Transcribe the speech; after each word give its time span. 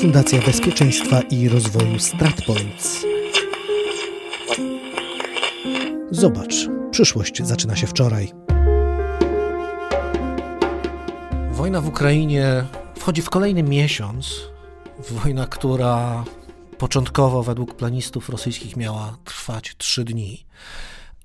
Fundacja 0.00 0.42
Bezpieczeństwa 0.42 1.20
i 1.20 1.48
Rozwoju 1.48 1.98
StratPoints. 1.98 3.04
Zobacz, 6.10 6.54
przyszłość 6.90 7.42
zaczyna 7.42 7.76
się 7.76 7.86
wczoraj. 7.86 8.32
Wojna 11.52 11.80
w 11.80 11.88
Ukrainie 11.88 12.64
wchodzi 12.96 13.22
w 13.22 13.30
kolejny 13.30 13.62
miesiąc. 13.62 14.40
Wojna, 15.10 15.46
która 15.46 16.24
początkowo 16.78 17.42
według 17.42 17.74
planistów 17.74 18.28
rosyjskich 18.28 18.76
miała 18.76 19.16
trwać 19.24 19.74
trzy 19.78 20.04
dni, 20.04 20.46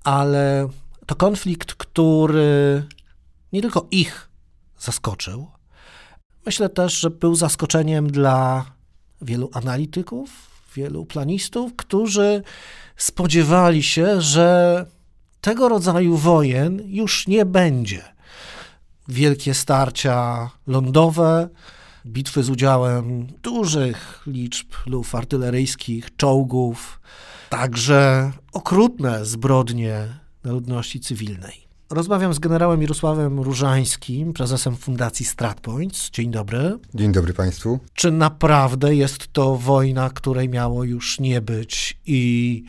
ale 0.04 0.68
to 1.06 1.14
konflikt, 1.14 1.74
który 1.74 2.86
nie 3.52 3.62
tylko 3.62 3.86
ich 3.90 4.28
zaskoczył, 4.78 5.55
myślę 6.46 6.68
też, 6.68 7.00
że 7.00 7.10
był 7.10 7.34
zaskoczeniem 7.34 8.10
dla 8.10 8.64
wielu 9.22 9.50
analityków, 9.52 10.30
wielu 10.74 11.06
planistów, 11.06 11.72
którzy 11.76 12.42
spodziewali 12.96 13.82
się, 13.82 14.20
że 14.20 14.86
tego 15.40 15.68
rodzaju 15.68 16.16
wojen 16.16 16.82
już 16.86 17.26
nie 17.26 17.46
będzie. 17.46 18.02
Wielkie 19.08 19.54
starcia 19.54 20.50
lądowe, 20.66 21.48
bitwy 22.06 22.42
z 22.42 22.50
udziałem 22.50 23.26
dużych 23.42 24.22
liczb 24.26 24.66
luf 24.86 25.14
artyleryjskich, 25.14 26.16
czołgów, 26.16 27.00
także 27.50 28.32
okrutne 28.52 29.24
zbrodnie 29.24 30.08
na 30.44 30.52
ludności 30.52 31.00
cywilnej. 31.00 31.65
Rozmawiam 31.90 32.34
z 32.34 32.38
generałem 32.38 32.80
Mirosławem 32.80 33.40
Różańskim, 33.40 34.32
prezesem 34.32 34.76
Fundacji 34.76 35.26
StratPoints. 35.26 36.10
Dzień 36.10 36.30
dobry. 36.30 36.78
Dzień 36.94 37.12
dobry 37.12 37.34
Państwu. 37.34 37.78
Czy 37.94 38.10
naprawdę 38.12 38.94
jest 38.94 39.32
to 39.32 39.56
wojna, 39.56 40.10
której 40.10 40.48
miało 40.48 40.84
już 40.84 41.20
nie 41.20 41.40
być 41.40 41.98
i 42.06 42.64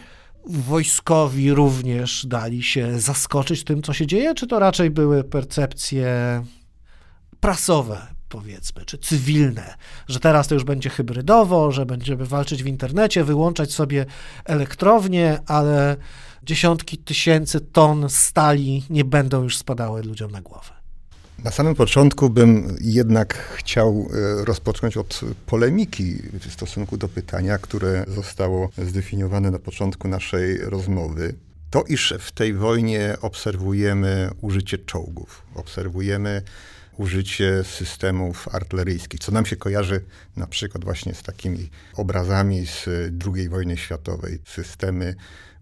wojskowi 0.45 1.53
również 1.53 2.25
dali 2.25 2.63
się 2.63 2.99
zaskoczyć 2.99 3.63
tym, 3.63 3.81
co 3.81 3.93
się 3.93 4.07
dzieje, 4.07 4.35
czy 4.35 4.47
to 4.47 4.59
raczej 4.59 4.89
były 4.89 5.23
percepcje 5.23 6.43
prasowe, 7.39 8.07
powiedzmy, 8.29 8.85
czy 8.85 8.97
cywilne, 8.97 9.75
że 10.07 10.19
teraz 10.19 10.47
to 10.47 10.55
już 10.55 10.63
będzie 10.63 10.89
hybrydowo, 10.89 11.71
że 11.71 11.85
będziemy 11.85 12.25
walczyć 12.25 12.63
w 12.63 12.67
internecie, 12.67 13.23
wyłączać 13.23 13.73
sobie 13.73 14.05
elektrownie, 14.45 15.39
ale 15.47 15.97
dziesiątki 16.43 16.97
tysięcy 16.97 17.61
ton 17.61 18.09
stali 18.09 18.83
nie 18.89 19.05
będą 19.05 19.43
już 19.43 19.57
spadały 19.57 20.03
ludziom 20.03 20.31
na 20.31 20.41
głowę. 20.41 20.77
Na 21.43 21.51
samym 21.51 21.75
początku 21.75 22.29
bym 22.29 22.77
jednak 22.81 23.33
chciał 23.33 24.09
e, 24.41 24.45
rozpocząć 24.45 24.97
od 24.97 25.21
polemiki 25.45 26.15
w 26.33 26.53
stosunku 26.53 26.97
do 26.97 27.07
pytania, 27.07 27.57
które 27.57 28.05
zostało 28.07 28.69
zdefiniowane 28.77 29.51
na 29.51 29.59
początku 29.59 30.07
naszej 30.07 30.57
rozmowy. 30.57 31.33
To, 31.69 31.83
iż 31.83 32.13
w 32.19 32.31
tej 32.31 32.53
wojnie 32.53 33.17
obserwujemy 33.21 34.29
użycie 34.41 34.77
czołgów, 34.77 35.43
obserwujemy 35.55 36.41
użycie 36.97 37.63
systemów 37.63 38.47
artyleryjskich, 38.55 39.19
co 39.19 39.31
nam 39.31 39.45
się 39.45 39.55
kojarzy 39.55 40.01
na 40.35 40.47
przykład 40.47 40.83
właśnie 40.83 41.13
z 41.13 41.23
takimi 41.23 41.69
obrazami 41.93 42.67
z 42.67 42.85
II 43.35 43.49
wojny 43.49 43.77
światowej. 43.77 44.39
Systemy 44.45 45.15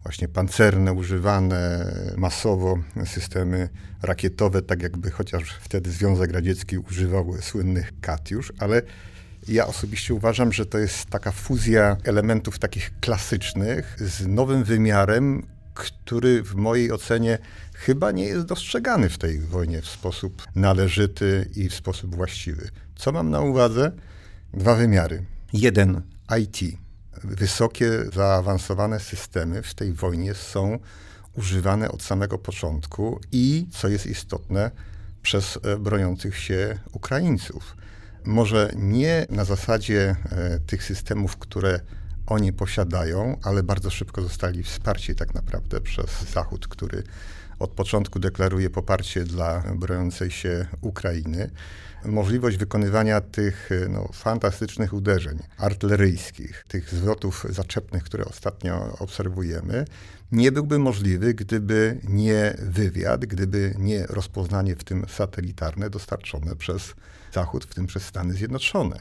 właśnie 0.04 0.28
pancerne, 0.28 0.94
używane 0.94 1.94
masowo, 2.18 2.78
systemy 3.06 3.70
rakietowe, 4.02 4.62
tak 4.62 4.82
jakby 4.82 5.12
chociaż 5.12 5.60
wtedy 5.62 5.92
Związek 5.92 6.32
Radziecki 6.32 6.78
używał 6.78 7.36
słynnych 7.42 7.92
Katiusz, 8.02 8.54
ale 8.60 8.82
ja 9.48 9.68
osobiście 9.68 10.14
uważam, 10.14 10.54
że 10.54 10.66
to 10.66 10.78
jest 10.78 11.06
taka 11.06 11.32
fuzja 11.32 11.98
elementów 12.04 12.60
takich 12.60 13.00
klasycznych 13.00 13.96
z 14.00 14.28
nowym 14.28 14.64
wymiarem, 14.64 15.48
który 15.74 16.44
w 16.44 16.56
mojej 16.56 16.92
ocenie 16.92 17.38
chyba 17.76 18.12
nie 18.12 18.24
jest 18.24 18.46
dostrzegany 18.46 19.10
w 19.10 19.18
tej 19.18 19.40
wojnie 19.40 19.82
w 19.82 19.88
sposób 19.88 20.44
należyty 20.56 21.50
i 21.56 21.70
w 21.70 21.76
sposób 21.76 22.16
właściwy. 22.16 22.70
Co 22.96 23.12
mam 23.12 23.30
na 23.30 23.42
uwadze? 23.42 23.92
Dwa 24.54 24.76
wymiary. 24.76 25.26
Jeden 25.54 26.02
IT. 26.40 26.78
Wysokie, 27.24 27.92
zaawansowane 28.14 29.00
systemy 29.00 29.62
w 29.62 29.74
tej 29.74 29.94
wojnie 29.94 30.34
są 30.34 30.80
używane 31.34 31.92
od 31.92 32.04
samego 32.04 32.38
początku 32.38 33.20
i, 33.32 33.68
co 33.72 33.88
jest 33.88 34.06
istotne, 34.06 34.72
przez 35.22 35.60
e, 35.64 35.78
broniących 35.78 36.38
się 36.38 36.80
Ukraińców. 36.92 37.76
Może 38.26 38.72
nie 38.76 39.26
na 39.30 39.46
zasadzie 39.46 40.16
e, 40.32 40.60
tych 40.60 40.84
systemów, 40.84 41.38
które 41.38 41.80
oni 42.28 42.54
posiadają, 42.54 43.38
ale 43.44 43.64
bardzo 43.64 43.90
szybko 43.90 44.22
zostali 44.22 44.64
wsparci 44.64 45.16
tak 45.16 45.34
naprawdę 45.34 45.82
przez 45.82 46.32
Zachód, 46.34 46.68
który 46.68 47.04
od 47.60 47.72
początku 47.72 48.20
deklaruje 48.20 48.70
poparcie 48.70 49.24
dla 49.24 49.64
broniącej 49.76 50.32
się 50.32 50.68
Ukrainy. 50.82 51.50
Możliwość 52.06 52.58
wykonywania 52.58 53.22
tych 53.22 53.70
no, 53.90 54.10
fantastycznych 54.14 54.94
uderzeń 54.94 55.40
artyleryjskich, 55.58 56.66
tych 56.68 56.90
zwrotów 56.90 57.46
zaczepnych, 57.50 58.04
które 58.04 58.26
ostatnio 58.26 58.98
obserwujemy, 59.00 59.86
nie 60.32 60.52
byłby 60.52 60.80
możliwy, 60.80 61.34
gdyby 61.34 62.00
nie 62.10 62.58
wywiad, 62.60 63.26
gdyby 63.26 63.76
nie 63.80 64.06
rozpoznanie, 64.06 64.76
w 64.76 64.84
tym 64.84 65.06
satelitarne, 65.08 65.90
dostarczone 65.90 66.56
przez 66.56 66.94
Zachód, 67.34 67.66
w 67.66 67.74
tym 67.74 67.88
przez 67.88 68.04
Stany 68.04 68.34
Zjednoczone. 68.34 69.00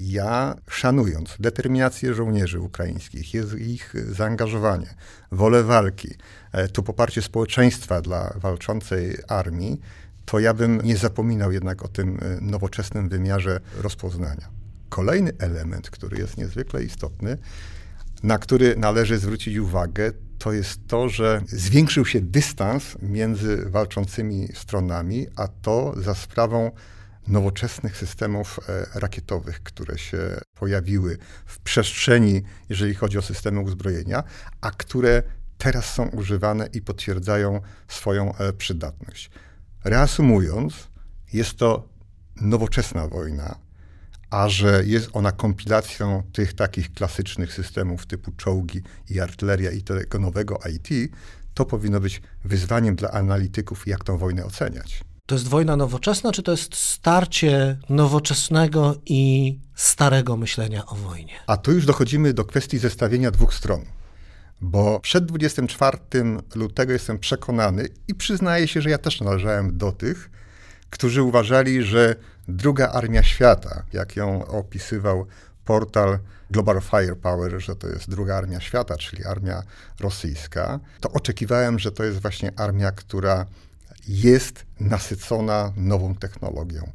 Ja, 0.00 0.54
szanując 0.70 1.36
determinację 1.40 2.14
żołnierzy 2.14 2.60
ukraińskich, 2.60 3.34
ich 3.58 3.94
zaangażowanie, 4.12 4.94
wolę 5.32 5.62
walki, 5.62 6.14
e, 6.52 6.68
to 6.68 6.82
poparcie 6.82 7.22
społeczeństwa 7.22 8.00
dla 8.00 8.34
walczącej 8.36 9.16
armii, 9.28 9.80
to 10.24 10.38
ja 10.38 10.54
bym 10.54 10.80
nie 10.80 10.96
zapominał 10.96 11.52
jednak 11.52 11.82
o 11.82 11.88
tym 11.88 12.18
e, 12.22 12.40
nowoczesnym 12.40 13.08
wymiarze 13.08 13.60
rozpoznania. 13.76 14.48
Kolejny 14.88 15.32
element, 15.38 15.90
który 15.90 16.18
jest 16.18 16.36
niezwykle 16.36 16.84
istotny, 16.84 17.38
na 18.22 18.38
który 18.38 18.76
należy 18.76 19.18
zwrócić 19.18 19.56
uwagę, 19.56 20.12
to 20.38 20.52
jest 20.52 20.80
to, 20.86 21.08
że 21.08 21.40
zwiększył 21.46 22.06
się 22.06 22.20
dystans 22.20 22.96
między 23.02 23.70
walczącymi 23.70 24.48
stronami, 24.54 25.26
a 25.36 25.48
to 25.48 25.94
za 25.96 26.14
sprawą 26.14 26.70
nowoczesnych 27.28 27.96
systemów 27.96 28.60
e, 28.68 29.00
rakietowych, 29.00 29.62
które 29.62 29.98
się 29.98 30.18
pojawiły 30.54 31.18
w 31.46 31.58
przestrzeni, 31.58 32.42
jeżeli 32.68 32.94
chodzi 32.94 33.18
o 33.18 33.22
systemy 33.22 33.60
uzbrojenia, 33.60 34.24
a 34.60 34.70
które 34.70 35.22
teraz 35.58 35.94
są 35.94 36.08
używane 36.08 36.68
i 36.72 36.82
potwierdzają 36.82 37.60
swoją 37.88 38.34
e, 38.36 38.52
przydatność. 38.52 39.30
Reasumując, 39.84 40.74
jest 41.32 41.56
to 41.56 41.88
nowoczesna 42.40 43.08
wojna, 43.08 43.58
a 44.30 44.48
że 44.48 44.82
jest 44.84 45.08
ona 45.12 45.32
kompilacją 45.32 46.22
tych 46.32 46.54
takich 46.54 46.92
klasycznych 46.92 47.52
systemów 47.52 48.06
typu 48.06 48.32
czołgi 48.32 48.82
i 49.10 49.20
artyleria 49.20 49.70
i 49.70 49.82
tego 49.82 50.18
nowego 50.18 50.58
IT, 50.74 51.12
to 51.54 51.64
powinno 51.64 52.00
być 52.00 52.22
wyzwaniem 52.44 52.96
dla 52.96 53.10
analityków, 53.10 53.86
jak 53.86 54.04
tę 54.04 54.18
wojnę 54.18 54.44
oceniać. 54.44 55.07
To 55.28 55.34
jest 55.34 55.48
wojna 55.48 55.76
nowoczesna, 55.76 56.32
czy 56.32 56.42
to 56.42 56.50
jest 56.50 56.76
starcie 56.76 57.78
nowoczesnego 57.88 58.94
i 59.06 59.54
starego 59.74 60.36
myślenia 60.36 60.86
o 60.86 60.94
wojnie? 60.94 61.32
A 61.46 61.56
tu 61.56 61.72
już 61.72 61.86
dochodzimy 61.86 62.32
do 62.32 62.44
kwestii 62.44 62.78
zestawienia 62.78 63.30
dwóch 63.30 63.54
stron. 63.54 63.84
Bo 64.60 65.00
przed 65.00 65.26
24 65.26 65.98
lutego 66.54 66.92
jestem 66.92 67.18
przekonany 67.18 67.88
i 68.08 68.14
przyznaję 68.14 68.68
się, 68.68 68.82
że 68.82 68.90
ja 68.90 68.98
też 68.98 69.20
należałem 69.20 69.78
do 69.78 69.92
tych, 69.92 70.30
którzy 70.90 71.22
uważali, 71.22 71.82
że 71.82 72.16
druga 72.48 72.88
armia 72.88 73.22
świata, 73.22 73.82
jak 73.92 74.16
ją 74.16 74.46
opisywał 74.46 75.26
portal 75.64 76.18
Global 76.50 76.80
Firepower, 76.80 77.60
że 77.60 77.76
to 77.76 77.88
jest 77.88 78.10
druga 78.10 78.36
armia 78.36 78.60
świata, 78.60 78.96
czyli 78.96 79.24
armia 79.24 79.62
rosyjska, 80.00 80.80
to 81.00 81.10
oczekiwałem, 81.10 81.78
że 81.78 81.92
to 81.92 82.04
jest 82.04 82.22
właśnie 82.22 82.52
armia, 82.56 82.92
która 82.92 83.46
jest 84.08 84.66
nasycona 84.80 85.72
nową 85.76 86.14
technologią. 86.14 86.92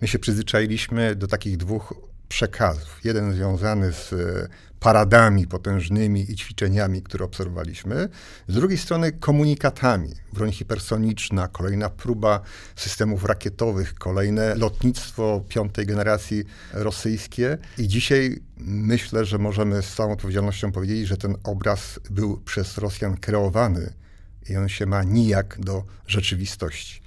My 0.00 0.08
się 0.08 0.18
przyzwyczailiśmy 0.18 1.16
do 1.16 1.26
takich 1.26 1.56
dwóch 1.56 1.94
przekazów. 2.28 3.00
Jeden 3.04 3.32
związany 3.32 3.92
z 3.92 4.12
e, 4.12 4.48
paradami 4.80 5.46
potężnymi 5.46 6.30
i 6.30 6.36
ćwiczeniami, 6.36 7.02
które 7.02 7.24
obserwowaliśmy, 7.24 8.08
z 8.48 8.54
drugiej 8.54 8.78
strony 8.78 9.12
komunikatami. 9.12 10.10
Broń 10.32 10.52
hipersoniczna, 10.52 11.48
kolejna 11.48 11.90
próba 11.90 12.40
systemów 12.76 13.24
rakietowych, 13.24 13.94
kolejne 13.94 14.54
lotnictwo 14.54 15.44
piątej 15.48 15.86
generacji 15.86 16.44
rosyjskie. 16.72 17.58
I 17.78 17.88
dzisiaj 17.88 18.38
myślę, 18.58 19.24
że 19.24 19.38
możemy 19.38 19.82
z 19.82 19.94
całą 19.94 20.12
odpowiedzialnością 20.12 20.72
powiedzieć, 20.72 21.06
że 21.06 21.16
ten 21.16 21.36
obraz 21.44 22.00
był 22.10 22.36
przez 22.36 22.78
Rosjan 22.78 23.16
kreowany 23.16 23.92
i 24.48 24.56
on 24.56 24.68
się 24.68 24.86
ma 24.86 25.02
nijak 25.02 25.60
do 25.60 25.84
rzeczywistości. 26.06 27.02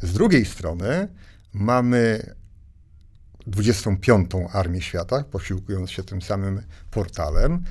Z 0.00 0.12
drugiej 0.12 0.44
strony 0.44 1.08
mamy 1.52 2.34
25. 3.46 4.30
Armię 4.52 4.82
Świata, 4.82 5.24
posiłkując 5.24 5.90
się 5.90 6.02
tym 6.02 6.22
samym 6.22 6.62
portalem, 6.90 7.64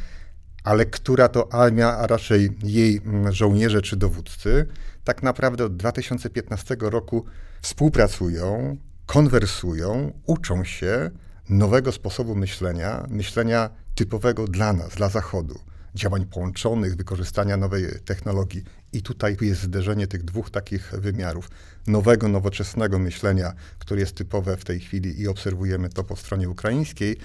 ale 0.64 0.86
która 0.86 1.28
to 1.28 1.54
armia, 1.54 1.98
a 1.98 2.08
raczej 2.08 2.50
jej 2.64 2.98
mm, 2.98 3.34
żołnierze 3.34 3.82
czy 3.82 3.98
dowódcy, 3.98 4.66
tak 5.04 5.24
naprawdę 5.24 5.66
od 5.66 5.78
2015 5.78 6.78
roku 6.80 7.26
współpracują, 7.62 8.78
konwersują, 9.06 10.14
uczą 10.26 10.64
się 10.64 11.12
nowego 11.50 11.92
sposobu 11.92 12.36
myślenia, 12.36 13.06
myślenia 13.10 13.70
typowego 13.96 14.48
dla 14.48 14.74
nas, 14.74 14.96
dla 14.96 15.10
Zachodu, 15.10 15.60
działań 15.96 16.26
połączonych, 16.26 16.96
wykorzystania 16.96 17.58
nowej 17.58 17.86
technologii. 18.06 18.64
I 18.94 19.02
tutaj 19.02 19.38
jest 19.42 19.62
zderzenie 19.62 20.08
tych 20.08 20.24
dwóch 20.24 20.50
takich 20.50 20.92
wymiarów. 20.92 21.50
Nowego, 21.88 22.28
nowoczesnego 22.28 23.00
myślenia, 23.00 23.54
które 23.80 24.00
jest 24.00 24.16
typowe 24.16 24.58
w 24.58 24.66
tej 24.66 24.80
chwili 24.80 25.22
i 25.22 25.28
obserwujemy 25.28 25.90
to 25.90 26.04
po 26.04 26.16
stronie 26.16 26.50
ukraińskiej, 26.50 27.18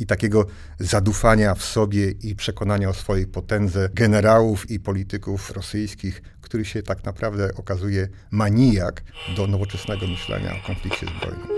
i 0.00 0.06
takiego 0.06 0.46
zadufania 0.78 1.54
w 1.54 1.64
sobie 1.64 2.10
i 2.10 2.36
przekonania 2.36 2.88
o 2.88 2.94
swojej 2.94 3.26
potędze 3.26 3.88
generałów 3.94 4.70
i 4.70 4.80
polityków 4.80 5.50
rosyjskich, 5.50 6.22
który 6.40 6.64
się 6.64 6.82
tak 6.82 7.04
naprawdę 7.04 7.54
okazuje 7.54 8.08
manijak 8.30 9.02
do 9.36 9.46
nowoczesnego 9.46 10.06
myślenia 10.06 10.54
o 10.56 10.66
konflikcie 10.66 11.06
zbrojnym. 11.06 11.55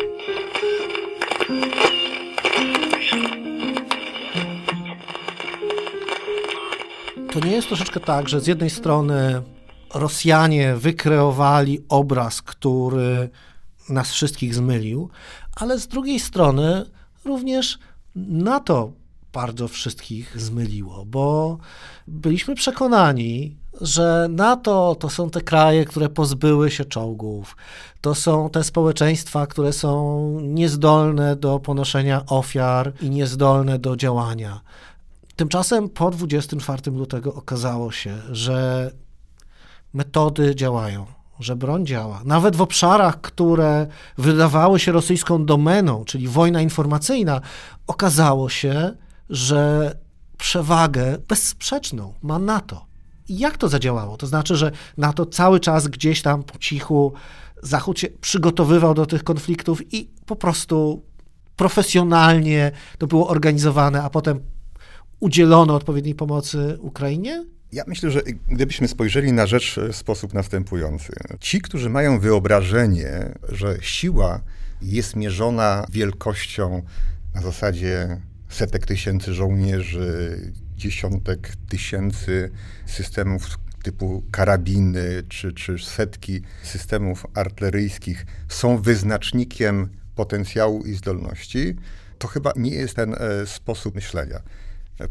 To 7.40 7.46
nie 7.46 7.52
jest 7.52 7.69
troszeczkę 7.69 8.00
tak, 8.00 8.29
że 8.29 8.40
z 8.40 8.46
jednej 8.46 8.70
strony 8.70 9.43
Rosjanie 9.94 10.76
wykreowali 10.76 11.85
obraz, 11.88 12.43
który 12.43 13.31
nas 13.88 14.12
wszystkich 14.12 14.55
zmylił, 14.55 15.11
ale 15.56 15.79
z 15.79 15.88
drugiej 15.88 16.20
strony 16.20 16.85
również 17.25 17.79
NATO 18.17 18.93
bardzo 19.32 19.69
wszystkich 19.69 20.40
zmyliło, 20.40 21.05
bo 21.06 21.58
byliśmy 22.06 22.55
przekonani, 22.55 23.56
że 23.81 24.26
NATO 24.31 24.96
to 25.00 25.11
są 25.11 25.31
te 25.31 25.41
kraje, 25.41 25.84
które 25.84 26.08
pozbyły 26.08 26.70
się 26.70 26.84
czołgów, 26.84 27.56
to 28.00 28.14
są 28.14 28.50
te 28.50 28.64
społeczeństwa, 28.64 29.46
które 29.46 29.73
są 29.73 30.20
niezdolne 30.41 31.37
do 31.37 31.58
ponoszenia 31.58 32.26
ofiar 32.26 32.93
i 33.00 33.11
niezdolne 33.11 33.79
do 33.79 33.96
działania. 33.96 34.61
Tymczasem 35.38 35.88
po 35.88 36.11
24 36.11 36.90
lutego 36.90 37.35
okazało 37.35 37.93
się, 37.93 38.19
że 38.31 38.90
metody 39.94 40.55
działają, 40.55 41.06
że 41.40 41.56
broń 41.56 41.87
działa. 41.87 42.23
Nawet 42.25 42.56
w 42.56 42.61
obszarach, 42.61 43.20
które 43.20 43.87
wydawały 44.19 44.79
się 44.79 44.93
rosyjską 44.93 45.46
domeną, 45.46 46.05
czyli 46.05 46.29
wojna 46.29 46.62
informacyjna, 46.62 47.40
okazało 47.87 48.49
się, 48.49 48.93
że 49.31 49.94
przewagę 50.38 51.19
bezsprzeczną 51.29 52.14
ma 52.23 52.38
NATO. 52.38 52.87
I 53.29 53.38
jak 53.38 53.56
to 53.56 53.69
zadziałało? 53.69 54.17
To 54.17 54.26
znaczy, 54.26 54.56
że 54.56 54.73
NATO 54.96 55.26
cały 55.26 55.61
czas 55.61 55.88
gdzieś 55.88 56.23
tam 56.23 56.43
po 56.43 56.58
cichu 56.58 57.12
Zachód 57.62 57.99
się 57.99 58.08
przygotowywał 58.08 58.94
do 58.94 59.06
tych 59.06 59.25
konfliktów 59.25 59.94
i 59.94 60.11
po 60.26 60.37
prostu 60.37 61.02
profesjonalnie 61.56 62.73
to 62.99 63.06
było 63.06 63.29
organizowane, 63.29 64.02
a 64.02 64.11
potem 64.11 64.41
udzielono 65.20 65.75
odpowiedniej 65.75 66.15
pomocy 66.15 66.79
Ukrainie? 66.81 67.44
Ja 67.73 67.85
myślę, 67.87 68.11
że 68.11 68.23
gdybyśmy 68.49 68.88
spojrzeli 68.88 69.32
na 69.32 69.47
rzecz 69.47 69.81
w 69.93 69.97
sposób 69.97 70.35
następujący. 70.35 71.12
Ci, 71.41 71.61
którzy 71.61 71.91
mają 71.91 72.20
wyobrażenie, 72.20 73.35
że 73.49 73.76
siła 73.81 74.41
jest 74.82 75.17
mierzona 75.17 75.87
wielkością 75.91 76.82
na 77.35 77.41
zasadzie 77.41 78.20
setek 78.49 78.87
tysięcy 78.87 79.35
żołnierzy, 79.35 80.41
dziesiątek 80.76 81.53
tysięcy 81.69 82.50
systemów 82.87 83.59
typu 83.82 84.23
karabiny, 84.31 85.23
czy, 85.29 85.53
czy 85.53 85.79
setki 85.79 86.43
systemów 86.62 87.26
artyleryjskich 87.35 88.26
są 88.49 88.79
wyznacznikiem 88.79 89.88
potencjału 90.15 90.82
i 90.82 90.94
zdolności, 90.94 91.76
to 92.19 92.29
chyba 92.29 92.53
nie 92.56 92.70
jest 92.70 92.97
ten 92.97 93.15
e, 93.15 93.47
sposób 93.47 93.94
myślenia. 93.94 94.43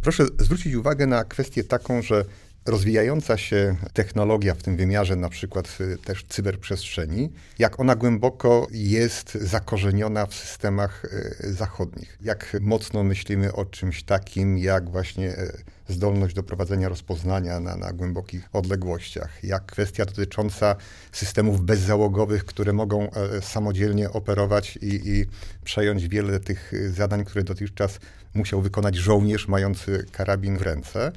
Proszę 0.01 0.25
zwrócić 0.39 0.73
uwagę 0.73 1.07
na 1.07 1.23
kwestię 1.23 1.63
taką, 1.63 2.01
że 2.01 2.25
rozwijająca 2.67 3.37
się 3.37 3.75
technologia 3.93 4.53
w 4.53 4.63
tym 4.63 4.77
wymiarze, 4.77 5.15
na 5.15 5.29
przykład 5.29 5.77
y, 5.81 5.97
też 5.97 6.25
cyberprzestrzeni, 6.29 7.29
jak 7.59 7.79
ona 7.79 7.95
głęboko 7.95 8.67
jest 8.71 9.33
zakorzeniona 9.35 10.25
w 10.25 10.35
systemach 10.35 11.05
y, 11.05 11.53
zachodnich. 11.53 12.17
Jak 12.21 12.57
mocno 12.61 13.03
myślimy 13.03 13.53
o 13.53 13.65
czymś 13.65 14.03
takim, 14.03 14.57
jak 14.57 14.89
właśnie 14.89 15.37
y, 15.37 15.63
zdolność 15.89 16.35
do 16.35 16.43
prowadzenia 16.43 16.89
rozpoznania 16.89 17.59
na, 17.59 17.75
na 17.75 17.93
głębokich 17.93 18.49
odległościach, 18.53 19.43
jak 19.43 19.65
kwestia 19.65 20.05
dotycząca 20.05 20.75
systemów 21.11 21.61
bezzałogowych, 21.61 22.45
które 22.45 22.73
mogą 22.73 23.09
samodzielnie 23.41 24.11
operować 24.11 24.77
i, 24.81 25.09
i 25.09 25.25
przejąć 25.63 26.07
wiele 26.07 26.39
tych 26.39 26.73
zadań, 26.91 27.25
które 27.25 27.43
dotychczas 27.43 27.99
musiał 28.33 28.61
wykonać 28.61 28.95
żołnierz 28.95 29.47
mający 29.47 30.05
karabin 30.11 30.57
w 30.57 30.61
ręce. 30.61 31.11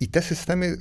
I 0.00 0.08
te 0.08 0.22
systemy 0.22 0.76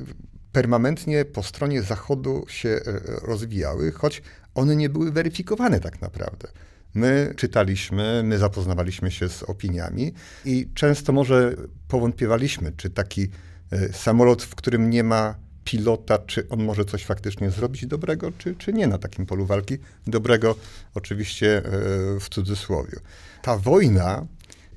permanentnie 0.52 1.26
po 1.26 1.44
stronie 1.44 1.82
Zachodu 1.82 2.46
się 2.48 2.70
e, 2.70 2.82
rozwijały, 3.22 3.92
choć 3.92 4.22
one 4.56 4.76
nie 4.76 4.90
były 4.90 5.12
weryfikowane 5.12 5.80
tak 5.80 6.02
naprawdę. 6.02 6.48
My 6.94 7.34
czytaliśmy, 7.38 8.22
my 8.24 8.38
zapoznawaliśmy 8.38 9.12
się 9.12 9.30
z 9.30 9.44
opiniami 9.44 10.14
i 10.46 10.70
często 10.74 11.14
może 11.14 11.56
powątpiewaliśmy, 11.88 12.72
czy 12.78 12.90
taki 12.90 13.30
e, 13.72 13.94
samolot, 13.94 14.44
w 14.44 14.56
którym 14.56 14.90
nie 14.90 15.04
ma 15.04 15.36
pilota, 15.64 16.18
czy 16.18 16.50
on 16.50 16.64
może 16.64 16.86
coś 16.86 17.06
faktycznie 17.06 17.52
zrobić 17.52 17.86
dobrego, 17.86 18.32
czy, 18.38 18.56
czy 18.56 18.74
nie 18.74 18.88
na 18.88 18.98
takim 18.98 19.26
polu 19.26 19.46
walki. 19.46 19.78
Dobrego 20.08 20.56
oczywiście 20.96 21.58
e, 21.58 21.62
w 22.20 22.30
cudzysłowie. 22.30 23.00
Ta 23.42 23.58
wojna 23.58 24.26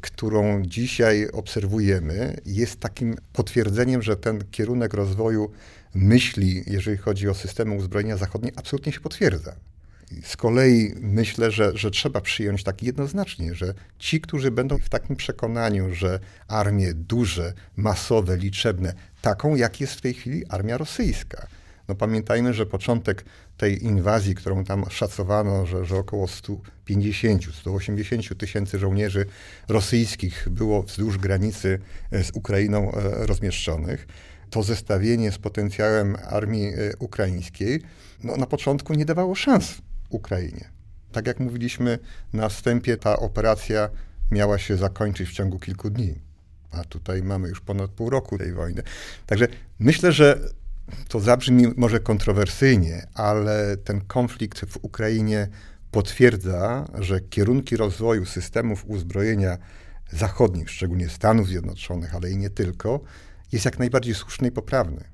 którą 0.01 0.63
dzisiaj 0.63 1.29
obserwujemy, 1.33 2.37
jest 2.47 2.81
takim 2.81 3.17
potwierdzeniem, 3.33 4.03
że 4.03 4.17
ten 4.17 4.45
kierunek 4.51 4.95
rozwoju 4.95 5.51
myśli, 5.95 6.63
jeżeli 6.67 6.97
chodzi 6.97 7.29
o 7.29 7.35
systemy 7.35 7.75
uzbrojenia 7.75 8.17
zachodnie, 8.17 8.53
absolutnie 8.57 8.93
się 8.93 9.01
potwierdza. 9.01 9.57
Z 10.23 10.37
kolei 10.37 10.95
myślę, 11.01 11.51
że, 11.51 11.77
że 11.77 11.91
trzeba 11.91 12.21
przyjąć 12.21 12.65
tak 12.65 12.83
jednoznacznie, 12.83 13.55
że 13.55 13.75
ci, 13.99 14.21
którzy 14.21 14.51
będą 14.51 14.79
w 14.79 14.89
takim 14.89 15.17
przekonaniu, 15.17 15.95
że 15.95 16.21
armie 16.49 16.95
duże, 16.95 17.53
masowe, 17.77 18.37
liczebne, 18.37 18.95
taką 19.23 19.57
jak 19.57 19.81
jest 19.81 19.93
w 19.93 20.01
tej 20.01 20.15
chwili 20.15 20.47
armia 20.49 20.79
rosyjska, 20.79 21.47
no 21.89 21.95
pamiętajmy, 21.95 22.55
że 22.55 22.67
początek 22.67 23.25
tej 23.57 23.85
inwazji, 23.85 24.35
którą 24.35 24.65
tam 24.65 24.85
szacowano, 24.91 25.67
że, 25.67 25.85
że 25.85 25.97
około 25.97 26.27
150-180 26.27 28.37
tysięcy 28.37 28.79
żołnierzy 28.79 29.27
rosyjskich 29.69 30.49
było 30.51 30.83
wzdłuż 30.83 31.19
granicy 31.19 31.79
e, 32.11 32.25
z 32.25 32.31
Ukrainą 32.35 32.93
e, 32.93 33.27
rozmieszczonych, 33.27 34.07
to 34.51 34.63
zestawienie 34.63 35.33
z 35.33 35.39
potencjałem 35.39 36.17
armii 36.29 36.67
e, 36.67 36.73
ukraińskiej 36.99 37.83
no, 38.25 38.37
na 38.37 38.47
początku 38.47 38.95
nie 38.95 39.05
dawało 39.05 39.35
szans 39.35 39.75
Ukrainie. 40.11 40.71
Tak 41.13 41.27
jak 41.27 41.41
mówiliśmy 41.41 41.99
na 42.33 42.49
wstępie, 42.49 42.97
ta 42.97 43.17
operacja 43.17 43.89
miała 44.31 44.59
się 44.59 44.77
zakończyć 44.77 45.29
w 45.29 45.33
ciągu 45.33 45.59
kilku 45.59 45.91
dni. 45.91 46.15
A 46.71 46.85
tutaj 46.85 47.23
mamy 47.23 47.49
już 47.49 47.61
ponad 47.61 47.91
pół 47.91 48.11
roku 48.11 48.39
tej 48.39 48.53
wojny. 48.53 48.83
Także 49.27 49.49
myślę, 49.79 50.13
że 50.13 50.41
to 51.09 51.21
zabrzmi 51.21 51.67
może 51.77 52.01
kontrowersyjnie, 52.01 53.07
ale 53.15 53.77
ten 53.77 54.01
konflikt 54.01 54.61
w 54.61 54.77
Ukrainie 54.83 55.49
potwierdza, 55.91 56.89
że 56.99 57.21
kierunki 57.21 57.77
rozwoju 57.77 58.27
systemów 58.27 58.85
uzbrojenia 58.87 59.59
zachodnich, 60.13 60.71
szczególnie 60.71 61.09
Stanów 61.09 61.49
Zjednoczonych, 61.49 62.15
ale 62.15 62.31
i 62.31 62.37
nie 62.37 62.51
tylko, 62.51 63.01
jest 63.53 63.65
jak 63.65 63.79
najbardziej 63.79 64.15
słuszny 64.15 64.49
i 64.49 64.53
poprawny. 64.53 65.05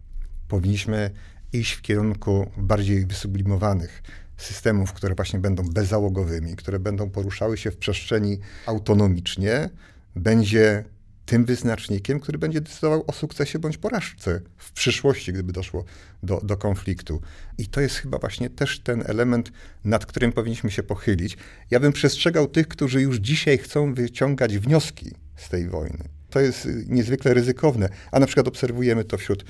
Powinniśmy 0.49 1.11
iść 1.53 1.73
w 1.73 1.83
kierunku 1.83 2.51
bardziej 2.57 3.07
wysublimowanych 3.07 4.03
systemów, 4.37 4.93
które 4.93 5.15
właśnie 5.15 5.39
będą 5.39 5.63
bezzałogowymi, 5.63 6.57
które 6.57 6.79
będą 6.79 7.11
poruszały 7.11 7.57
się 7.59 7.71
w 7.71 7.77
przestrzeni 7.77 8.39
autonomicznie, 8.67 9.71
będzie 10.17 10.85
tym 11.27 11.45
wyznacznikiem, 11.45 12.21
który 12.21 12.39
będzie 12.39 12.61
decydował 12.61 13.05
o 13.07 13.13
sukcesie 13.13 13.59
bądź 13.59 13.79
porażce 13.79 14.41
w 14.57 14.73
przyszłości, 14.73 15.33
gdyby 15.33 15.53
doszło 15.53 15.85
do, 16.23 16.41
do 16.45 16.57
konfliktu. 16.57 17.21
I 17.59 17.67
to 17.67 17.81
jest 17.81 17.97
chyba 17.97 18.19
właśnie 18.19 18.51
też 18.51 18.81
ten 18.81 19.03
element, 19.07 19.53
nad 19.85 20.07
którym 20.07 20.33
powinniśmy 20.33 20.71
się 20.71 20.83
pochylić. 20.83 21.37
Ja 21.71 21.81
bym 21.81 21.93
przestrzegał 21.93 22.49
tych, 22.49 22.69
którzy 22.69 23.03
już 23.03 23.17
dzisiaj 23.17 23.59
chcą 23.59 23.95
wyciągać 23.95 24.59
wnioski 24.59 25.11
z 25.37 25.49
tej 25.49 25.69
wojny. 25.69 26.09
To 26.31 26.41
jest 26.41 26.69
niezwykle 26.87 27.35
ryzykowne, 27.35 27.89
a 28.13 28.21
na 28.21 28.27
przykład 28.27 28.49
obserwujemy 28.49 29.05
to 29.05 29.19
wśród 29.19 29.45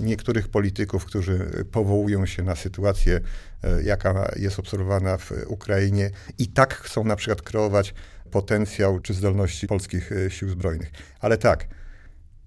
niektórych 0.00 0.48
polityków, 0.48 1.04
którzy 1.04 1.64
powołują 1.72 2.26
się 2.26 2.42
na 2.42 2.56
sytuację, 2.56 3.20
e, 3.62 3.82
jaka 3.82 4.32
jest 4.36 4.58
obserwowana 4.58 5.18
w 5.18 5.32
Ukrainie 5.46 6.10
i 6.38 6.48
tak 6.48 6.74
chcą 6.74 7.04
na 7.04 7.16
przykład 7.16 7.42
kreować 7.42 7.94
potencjał 8.30 9.00
czy 9.00 9.14
zdolności 9.14 9.66
polskich 9.66 10.12
e, 10.12 10.30
sił 10.30 10.48
zbrojnych. 10.48 10.90
Ale 11.20 11.38
tak, 11.38 11.68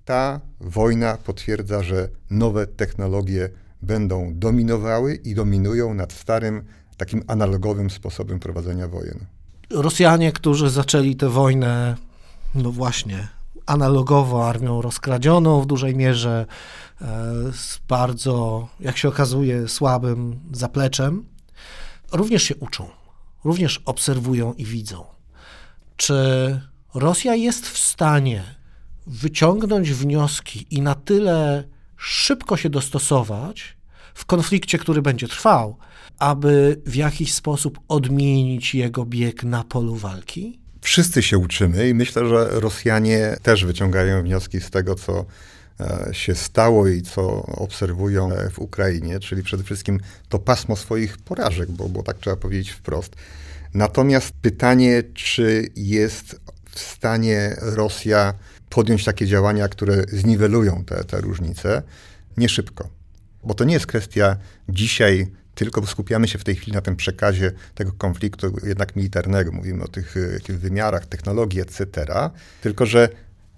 ta 0.06 0.42
wojna 0.60 1.18
potwierdza, 1.18 1.84
że 1.84 2.10
nowe 2.30 2.68
technologie 2.68 3.50
będą 3.82 4.32
dominowały 4.36 5.16
i 5.16 5.36
dominują 5.36 5.94
nad 5.94 6.14
starym, 6.14 6.64
takim 6.98 7.24
analogowym 7.28 7.90
sposobem 7.90 8.40
prowadzenia 8.40 8.88
wojen. 8.88 9.26
Rosjanie, 9.70 10.32
którzy 10.32 10.70
zaczęli 10.70 11.16
tę 11.16 11.30
wojnę, 11.30 11.96
no 12.56 12.72
właśnie, 12.72 13.28
analogowo 13.68 14.48
armią 14.48 14.82
rozkradzioną 14.82 15.62
w 15.62 15.66
dużej 15.66 15.96
mierze, 15.96 16.46
e, 17.02 17.06
z 17.54 17.80
bardzo, 17.88 18.68
jak 18.80 18.98
się 18.98 19.08
okazuje, 19.08 19.68
słabym 19.68 20.40
zapleczem, 20.52 21.26
również 22.12 22.44
się 22.44 22.56
uczą, 22.56 22.90
również 23.44 23.82
obserwują 23.86 24.54
i 24.54 24.66
widzą. 24.66 25.06
Czy 25.98 26.16
Rosja 26.94 27.36
jest 27.36 27.68
w 27.70 27.78
stanie 27.78 28.44
wyciągnąć 29.08 29.92
wnioski 29.92 30.68
i 30.70 30.82
na 30.82 30.96
tyle 30.96 31.64
szybko 31.98 32.58
się 32.58 32.70
dostosować 32.70 33.78
w 34.14 34.26
konflikcie, 34.26 34.78
który 34.78 35.02
będzie 35.02 35.28
trwał, 35.28 35.78
aby 36.20 36.82
w 36.86 36.96
jakiś 36.96 37.34
sposób 37.34 37.80
odmienić 37.88 38.76
jego 38.76 39.06
bieg 39.06 39.44
na 39.44 39.64
polu 39.64 39.96
walki? 39.96 40.60
Wszyscy 40.88 41.24
się 41.24 41.38
uczymy 41.38 41.90
i 41.90 41.94
myślę, 41.94 42.30
że 42.30 42.48
Rosjanie 42.52 43.38
też 43.44 43.66
wyciągają 43.66 44.24
wnioski 44.24 44.62
z 44.62 44.70
tego, 44.70 44.96
co 44.96 45.26
e, 45.80 46.10
się 46.12 46.36
stało 46.36 46.88
i 46.88 47.02
co 47.02 47.44
obserwują 47.44 48.32
e, 48.32 48.50
w 48.50 48.60
Ukrainie, 48.60 49.20
czyli 49.20 49.44
przede 49.44 49.64
wszystkim 49.64 50.00
to 50.30 50.40
pasmo 50.40 50.76
swoich 50.76 51.18
porażek, 51.18 51.72
bo, 51.72 51.90
bo 51.90 52.04
tak 52.04 52.18
trzeba 52.18 52.36
powiedzieć 52.36 52.70
wprost. 52.70 53.16
Natomiast 53.74 54.32
pytanie, 54.42 55.04
czy 55.14 55.70
jest 55.76 56.40
w 56.70 56.80
stanie 56.80 57.56
Rosja 57.62 58.34
podjąć 58.70 59.04
takie 59.06 59.28
działania, 59.28 59.68
które 59.68 60.04
zniwelują 60.08 60.84
te, 60.86 61.04
te 61.04 61.22
różnice, 61.22 61.84
nie 62.38 62.50
szybko. 62.50 62.90
Bo 63.44 63.54
to 63.54 63.64
nie 63.64 63.74
jest 63.74 63.88
kwestia 63.88 64.38
dzisiaj 64.70 65.28
tylko 65.58 65.88
skupiamy 65.88 66.28
się 66.28 66.40
w 66.40 66.44
tej 66.44 66.56
chwili 66.56 66.72
na 66.72 66.82
tym 66.82 66.96
przekazie 66.96 67.52
tego 67.76 67.92
konfliktu 67.92 68.54
jednak 68.64 68.96
militarnego. 68.96 69.52
Mówimy 69.52 69.84
o 69.84 69.88
tych, 69.88 70.16
tych 70.44 70.60
wymiarach, 70.60 71.06
technologii, 71.06 71.62
etc. 71.62 72.06
Tylko, 72.62 72.86
że 72.86 73.10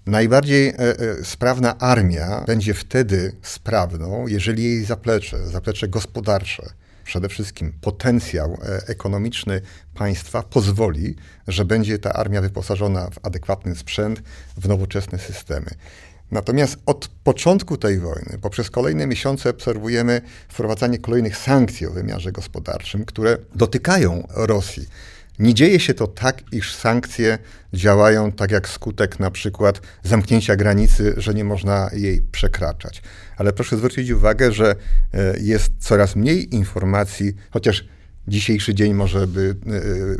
najbardziej 0.06 0.68
e, 0.68 0.74
e, 0.78 1.24
sprawna 1.24 1.78
armia 1.78 2.44
będzie 2.46 2.74
wtedy 2.74 3.32
sprawną, 3.42 4.26
jeżeli 4.26 4.64
jej 4.64 4.84
zaplecze, 4.84 5.46
zaplecze 5.48 5.88
gospodarcze, 5.88 6.70
przede 7.04 7.28
wszystkim 7.28 7.72
potencjał 7.80 8.58
e, 8.62 8.88
ekonomiczny 8.88 9.60
państwa 9.94 10.42
pozwoli, 10.42 11.16
że 11.48 11.64
będzie 11.64 11.98
ta 11.98 12.12
armia 12.12 12.40
wyposażona 12.40 13.10
w 13.10 13.26
adekwatny 13.26 13.76
sprzęt, 13.76 14.22
w 14.56 14.68
nowoczesne 14.68 15.18
systemy. 15.18 15.70
Natomiast 16.30 16.76
od 16.86 17.08
początku 17.24 17.76
tej 17.76 17.98
wojny, 17.98 18.38
poprzez 18.42 18.70
kolejne 18.70 19.06
miesiące 19.06 19.50
obserwujemy 19.50 20.20
wprowadzanie 20.48 20.98
kolejnych 20.98 21.36
sankcji 21.36 21.86
o 21.86 21.90
wymiarze 21.90 22.32
gospodarczym, 22.32 23.04
które 23.04 23.38
dotykają 23.54 24.26
Rosji. 24.34 24.86
Nie 25.38 25.54
dzieje 25.54 25.80
się 25.80 25.94
to 25.94 26.06
tak, 26.06 26.42
iż 26.52 26.74
sankcje 26.74 27.38
działają 27.72 28.32
tak 28.32 28.50
jak 28.50 28.68
skutek 28.68 29.20
na 29.20 29.30
przykład 29.30 29.80
zamknięcia 30.02 30.56
granicy, 30.56 31.14
że 31.16 31.34
nie 31.34 31.44
można 31.44 31.90
jej 31.92 32.22
przekraczać. 32.22 33.02
Ale 33.36 33.52
proszę 33.52 33.76
zwrócić 33.76 34.10
uwagę, 34.10 34.52
że 34.52 34.76
e, 35.14 35.34
jest 35.40 35.72
coraz 35.78 36.16
mniej 36.16 36.54
informacji, 36.54 37.32
chociaż 37.50 37.84
dzisiejszy 38.28 38.74
dzień 38.74 38.94
może 38.94 39.26
by 39.26 39.56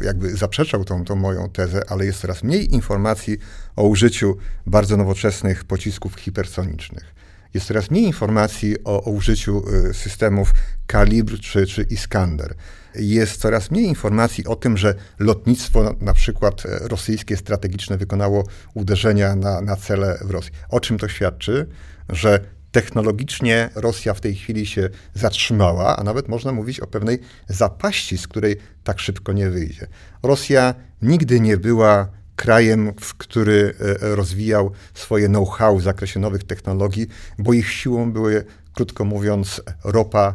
e, 0.02 0.04
jakby 0.04 0.37
zaprzeczał 0.37 0.85
tą, 0.85 1.04
tą 1.04 1.16
moją 1.16 1.49
tezę, 1.49 1.83
ale 1.88 2.07
jest 2.07 2.21
coraz 2.21 2.42
mniej 2.42 2.75
informacji 2.75 3.38
o 3.76 3.83
użyciu 3.83 4.37
bardzo 4.66 4.97
nowoczesnych 4.97 5.64
pocisków 5.64 6.14
hipersonicznych. 6.14 7.14
Jest 7.54 7.66
coraz 7.66 7.90
mniej 7.90 8.04
informacji 8.04 8.85
o, 8.85 9.04
o 9.04 9.11
użyciu 9.11 9.62
e, 9.90 9.95
systemów 9.95 10.52
Kalibr 10.87 11.40
czy, 11.40 11.66
czy 11.66 11.83
Iskander. 11.83 12.54
Jest 12.95 13.40
coraz 13.40 13.71
mniej 13.71 13.85
informacji 13.85 14.47
o 14.47 14.57
tym, 14.57 14.76
że 14.76 14.95
lotnictwo 15.19 15.97
na 16.00 16.14
przykład 16.14 16.66
e, 16.66 16.88
rosyjskie 16.88 17.37
strategiczne 17.37 17.97
wykonało 17.97 18.45
uderzenia 18.75 19.37
na, 19.37 19.61
na 19.61 19.76
cele 19.76 20.19
w 20.25 20.30
Rosji. 20.30 20.52
O 20.69 20.80
czym 20.80 20.99
to 20.99 21.09
świadczy? 21.09 21.66
Że 22.09 22.40
technologicznie 22.72 23.70
Rosja 23.74 24.14
w 24.14 24.20
tej 24.20 24.34
chwili 24.34 24.66
się 24.66 24.88
zatrzymała, 25.14 25.96
a 25.96 26.04
nawet 26.04 26.28
można 26.28 26.52
mówić 26.52 26.80
o 26.80 26.86
pewnej 26.86 27.18
zapaści, 27.48 28.18
z 28.18 28.28
której 28.28 28.56
tak 28.84 29.00
szybko 29.00 29.32
nie 29.32 29.50
wyjdzie. 29.50 29.86
Rosja 30.22 30.74
nigdy 31.02 31.40
nie 31.40 31.56
była 31.56 32.08
krajem, 32.36 32.92
który 33.18 33.74
e, 33.80 34.16
rozwijał 34.16 34.70
swoje 34.94 35.28
know-how 35.28 35.78
w 35.78 35.82
zakresie 35.82 36.20
nowych 36.20 36.44
technologii, 36.44 37.06
bo 37.38 37.52
ich 37.52 37.72
siłą 37.72 38.12
były, 38.12 38.44
krótko 38.74 39.04
mówiąc, 39.04 39.62
ropa, 39.84 40.34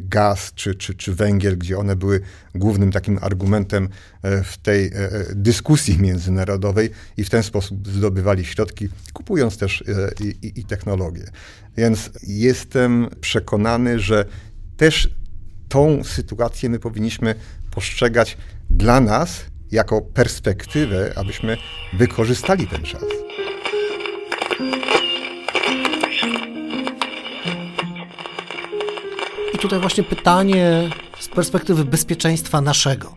gaz 0.00 0.52
czy, 0.54 0.74
czy, 0.74 0.94
czy 0.94 1.14
węgiel, 1.14 1.58
gdzie 1.58 1.78
one 1.78 1.96
były 1.96 2.20
głównym 2.54 2.92
takim 2.92 3.18
argumentem 3.22 3.88
e, 4.22 4.44
w 4.44 4.58
tej 4.58 4.86
e, 4.86 4.90
dyskusji 5.34 5.98
międzynarodowej 5.98 6.90
i 7.16 7.24
w 7.24 7.30
ten 7.30 7.42
sposób 7.42 7.88
zdobywali 7.88 8.44
środki, 8.44 8.88
kupując 9.12 9.58
też 9.58 9.84
i, 10.20 10.46
i, 10.46 10.60
i 10.60 10.64
technologie. 10.64 11.24
Więc 11.76 12.10
jestem 12.22 13.08
przekonany, 13.20 13.98
że 13.98 14.24
też 14.76 15.14
tą 15.68 16.04
sytuację 16.04 16.68
my 16.68 16.78
powinniśmy 16.78 17.34
postrzegać 17.70 18.36
dla 18.70 19.00
nas 19.00 19.44
jako 19.70 20.00
perspektywę, 20.00 21.12
abyśmy 21.16 21.56
wykorzystali 21.92 22.66
ten 22.66 22.82
czas. 22.82 23.29
Tutaj 29.60 29.80
właśnie 29.80 30.04
pytanie 30.04 30.90
z 31.20 31.28
perspektywy 31.28 31.84
bezpieczeństwa 31.84 32.60
naszego, 32.60 33.14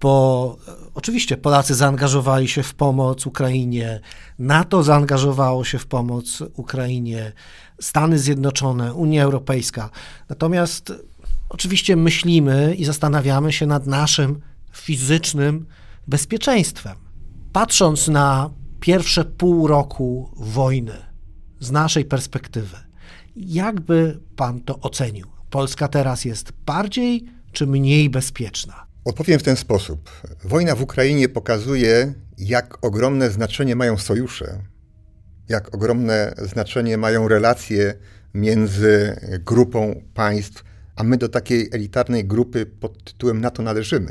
bo 0.00 0.56
e, 0.68 0.72
oczywiście 0.94 1.36
Polacy 1.36 1.74
zaangażowali 1.74 2.48
się 2.48 2.62
w 2.62 2.74
pomoc 2.74 3.26
Ukrainie, 3.26 4.00
NATO 4.38 4.82
zaangażowało 4.82 5.64
się 5.64 5.78
w 5.78 5.86
pomoc 5.86 6.42
Ukrainie, 6.54 7.32
Stany 7.80 8.18
Zjednoczone, 8.18 8.94
Unia 8.94 9.24
Europejska. 9.24 9.90
Natomiast 10.28 10.92
oczywiście 11.48 11.96
myślimy 11.96 12.74
i 12.74 12.84
zastanawiamy 12.84 13.52
się 13.52 13.66
nad 13.66 13.86
naszym 13.86 14.40
fizycznym 14.72 15.66
bezpieczeństwem. 16.06 16.96
Patrząc 17.52 18.08
na 18.08 18.50
pierwsze 18.80 19.24
pół 19.24 19.66
roku 19.66 20.30
wojny 20.36 20.94
z 21.60 21.70
naszej 21.70 22.04
perspektywy, 22.04 22.76
jakby 23.36 24.20
pan 24.36 24.60
to 24.60 24.80
ocenił? 24.80 25.35
Polska 25.50 25.88
teraz 25.88 26.24
jest 26.24 26.52
bardziej 26.66 27.24
czy 27.52 27.66
mniej 27.66 28.10
bezpieczna? 28.10 28.86
Odpowiem 29.04 29.38
w 29.38 29.42
ten 29.42 29.56
sposób. 29.56 30.10
Wojna 30.44 30.74
w 30.74 30.82
Ukrainie 30.82 31.28
pokazuje, 31.28 32.14
jak 32.38 32.84
ogromne 32.84 33.30
znaczenie 33.30 33.76
mają 33.76 33.98
sojusze, 33.98 34.58
jak 35.48 35.74
ogromne 35.74 36.34
znaczenie 36.38 36.98
mają 36.98 37.28
relacje 37.28 37.94
między 38.34 39.20
grupą 39.44 40.02
państw, 40.14 40.64
a 40.96 41.02
my 41.02 41.16
do 41.16 41.28
takiej 41.28 41.68
elitarnej 41.72 42.24
grupy 42.24 42.66
pod 42.66 43.04
tytułem 43.04 43.40
NATO 43.40 43.62
należymy. 43.62 44.10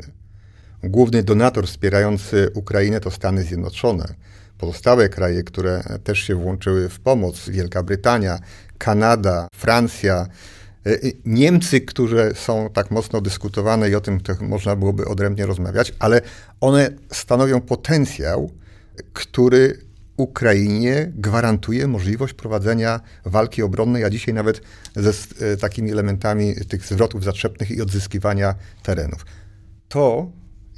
Główny 0.82 1.22
donator 1.22 1.66
wspierający 1.66 2.50
Ukrainę 2.54 3.00
to 3.00 3.10
Stany 3.10 3.42
Zjednoczone. 3.42 4.14
Pozostałe 4.58 5.08
kraje, 5.08 5.42
które 5.42 5.82
też 6.04 6.18
się 6.18 6.34
włączyły 6.34 6.88
w 6.88 7.00
pomoc, 7.00 7.48
Wielka 7.48 7.82
Brytania, 7.82 8.38
Kanada, 8.78 9.48
Francja, 9.54 10.26
Niemcy, 11.24 11.80
które 11.80 12.34
są 12.34 12.70
tak 12.72 12.90
mocno 12.90 13.20
dyskutowane 13.20 13.90
i 13.90 13.94
o 13.94 14.00
tym 14.00 14.20
można 14.40 14.76
byłoby 14.76 15.04
odrębnie 15.08 15.46
rozmawiać, 15.46 15.92
ale 15.98 16.20
one 16.60 16.90
stanowią 17.12 17.60
potencjał, 17.60 18.50
który 19.12 19.86
Ukrainie 20.16 21.12
gwarantuje 21.14 21.86
możliwość 21.86 22.34
prowadzenia 22.34 23.00
walki 23.24 23.62
obronnej, 23.62 24.04
a 24.04 24.10
dzisiaj 24.10 24.34
nawet 24.34 24.60
ze 24.96 25.10
e, 25.10 25.56
takimi 25.56 25.92
elementami 25.92 26.54
tych 26.68 26.86
zwrotów 26.86 27.24
zatrzepnych 27.24 27.70
i 27.70 27.82
odzyskiwania 27.82 28.54
terenów. 28.82 29.26
To 29.88 30.32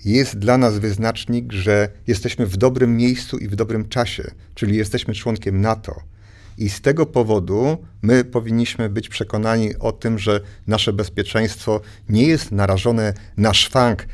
jest 0.05 0.38
dla 0.38 0.59
nas 0.59 0.79
wyznacznik, 0.79 1.53
że 1.53 1.88
jesteśmy 2.07 2.47
w 2.47 2.57
dobrym 2.57 2.97
miejscu 2.97 3.38
i 3.38 3.49
w 3.49 3.55
dobrym 3.55 3.88
czasie, 3.88 4.31
czyli 4.55 4.77
jesteśmy 4.77 5.15
członkiem 5.15 5.61
NATO. 5.61 6.00
I 6.59 6.69
z 6.69 6.81
tego 6.81 7.07
powodu 7.07 7.85
my 8.03 8.25
powinniśmy 8.25 8.88
być 8.88 9.09
przekonani 9.09 9.79
o 9.79 9.93
tym, 9.93 10.19
że 10.19 10.41
nasze 10.67 10.93
bezpieczeństwo 10.93 11.81
nie 12.09 12.27
jest 12.27 12.53
narażone 12.53 13.15
na 13.37 13.55
szwank 13.55 14.07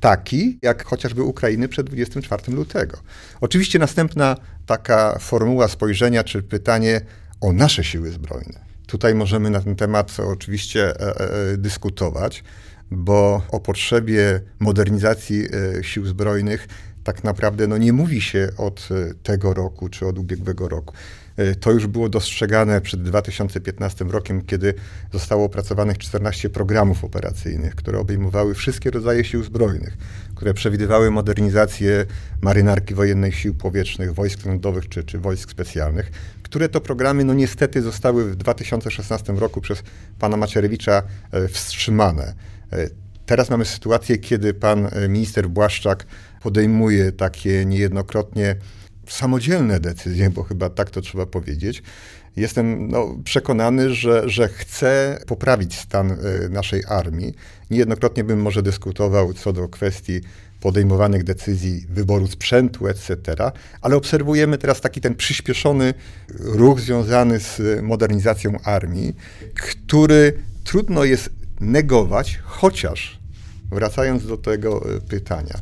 taki, 0.00 0.58
jak 0.62 0.84
chociażby 0.84 1.22
Ukrainy 1.22 1.68
przed 1.68 1.86
24 1.86 2.52
lutego. 2.52 2.98
Oczywiście 3.40 3.78
następna 3.78 4.36
taka 4.66 5.18
formuła 5.18 5.68
spojrzenia 5.68 6.24
czy 6.24 6.42
pytanie 6.42 7.00
o 7.40 7.52
nasze 7.52 7.84
siły 7.84 8.10
zbrojne. 8.10 8.60
Tutaj 8.86 9.14
możemy 9.14 9.50
na 9.50 9.60
ten 9.60 9.76
temat 9.76 10.16
oczywiście 10.20 10.88
e, 10.88 11.20
e, 11.20 11.56
dyskutować, 11.56 12.44
bo 12.90 13.42
o 13.50 13.60
potrzebie 13.60 14.40
modernizacji 14.58 15.44
e, 15.78 15.84
sił 15.84 16.06
zbrojnych 16.06 16.68
tak 17.06 17.24
naprawdę 17.24 17.66
no, 17.66 17.78
nie 17.78 17.92
mówi 17.92 18.20
się 18.20 18.48
od 18.56 18.88
tego 19.22 19.54
roku 19.54 19.88
czy 19.88 20.06
od 20.06 20.18
ubiegłego 20.18 20.68
roku. 20.68 20.94
To 21.60 21.72
już 21.72 21.86
było 21.86 22.08
dostrzegane 22.08 22.80
przed 22.80 23.02
2015 23.02 24.04
rokiem, 24.04 24.42
kiedy 24.42 24.74
zostało 25.12 25.44
opracowanych 25.44 25.98
14 25.98 26.50
programów 26.50 27.04
operacyjnych, 27.04 27.74
które 27.74 27.98
obejmowały 27.98 28.54
wszystkie 28.54 28.90
rodzaje 28.90 29.24
sił 29.24 29.44
zbrojnych, 29.44 29.96
które 30.34 30.54
przewidywały 30.54 31.10
modernizację 31.10 32.06
marynarki 32.40 32.94
wojennej 32.94 33.32
sił 33.32 33.54
powietrznych, 33.54 34.14
wojsk 34.14 34.46
lądowych 34.46 34.88
czy, 34.88 35.04
czy 35.04 35.18
wojsk 35.18 35.50
specjalnych, 35.50 36.10
które 36.42 36.68
to 36.68 36.80
programy 36.80 37.24
no 37.24 37.34
niestety 37.34 37.82
zostały 37.82 38.30
w 38.30 38.36
2016 38.36 39.32
roku 39.32 39.60
przez 39.60 39.82
pana 40.18 40.36
Macierewicza 40.36 41.02
e, 41.32 41.48
wstrzymane. 41.48 42.34
E, 43.26 43.28
teraz 43.28 43.50
mamy 43.50 43.64
sytuację, 43.64 44.18
kiedy 44.18 44.54
pan 44.54 44.88
e, 44.92 45.08
minister 45.08 45.48
Błaszczak 45.48 46.06
podejmuje 46.42 47.12
takie 47.12 47.64
niejednokrotnie 47.64 48.56
samodzielne 49.08 49.80
decyzje, 49.80 50.30
bo 50.30 50.42
chyba 50.42 50.70
tak 50.70 50.90
to 50.90 51.00
trzeba 51.00 51.26
powiedzieć. 51.26 51.82
Jestem 52.36 52.88
no, 52.88 53.16
przekonany, 53.24 53.94
że, 53.94 54.28
że 54.28 54.48
chce 54.48 55.18
poprawić 55.26 55.78
stan 55.78 56.16
naszej 56.50 56.82
armii. 56.88 57.34
Niejednokrotnie 57.70 58.24
bym 58.24 58.40
może 58.42 58.62
dyskutował 58.62 59.34
co 59.34 59.52
do 59.52 59.68
kwestii 59.68 60.20
podejmowanych 60.60 61.24
decyzji, 61.24 61.86
wyboru 61.88 62.26
sprzętu, 62.26 62.88
etc., 62.88 63.16
ale 63.80 63.96
obserwujemy 63.96 64.58
teraz 64.58 64.80
taki 64.80 65.00
ten 65.00 65.14
przyspieszony 65.14 65.94
ruch 66.38 66.80
związany 66.80 67.40
z 67.40 67.82
modernizacją 67.82 68.58
armii, 68.64 69.16
który 69.54 70.32
trudno 70.64 71.04
jest 71.04 71.30
negować, 71.60 72.40
chociaż 72.44 73.20
wracając 73.70 74.26
do 74.26 74.36
tego 74.36 74.96
e, 74.96 75.00
pytania, 75.00 75.54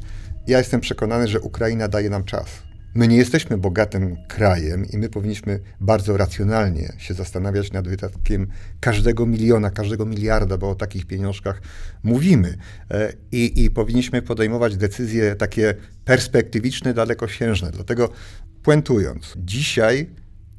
ja 0.47 0.59
jestem 0.59 0.81
przekonany, 0.81 1.29
że 1.29 1.41
Ukraina 1.41 1.89
daje 1.89 2.11
nam 2.11 2.25
czas. 2.25 2.47
My 2.95 3.09
nie 3.09 3.17
jesteśmy 3.17 3.59
bogatym 3.59 4.17
krajem 4.29 4.87
i 4.91 4.99
my 4.99 5.09
powinniśmy 5.09 5.61
bardzo 5.81 6.17
racjonalnie 6.17 6.93
się 6.99 7.15
zastanawiać 7.15 7.73
nad 7.73 7.89
wydatkiem 7.89 8.47
każdego 8.81 9.27
miliona, 9.27 9.71
każdego 9.71 10.07
miliarda, 10.07 10.59
bo 10.59 10.71
o 10.71 10.75
takich 10.75 11.07
pieniążkach 11.07 11.63
mówimy. 12.03 12.57
E, 12.91 13.13
I, 13.33 13.65
i 13.65 13.71
powinniśmy 13.71 14.23
podejmować 14.23 14.77
decyzje 14.77 15.37
takie 15.37 15.75
perspektywiczne, 16.05 16.95
dalekosiężne. 16.95 17.71
Dlatego 17.71 18.09
puentując, 18.63 19.35
dzisiaj 19.37 20.11